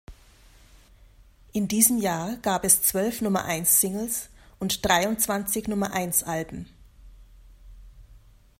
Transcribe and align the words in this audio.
In 1.51 1.67
diesem 1.67 1.99
Jahr 1.99 2.35
gab 2.37 2.63
es 2.63 2.81
zwölf 2.81 3.21
Nummer-eins-Singles 3.21 4.31
und 4.57 4.83
dreiundzwanzig 4.83 5.67
Nummer-eins-Alben. 5.67 6.65